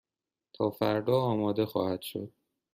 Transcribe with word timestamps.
تا 0.53 0.69
فردا 0.71 1.17
آماده 1.21 1.65
خواهد 1.65 2.01
شد. 2.01 2.33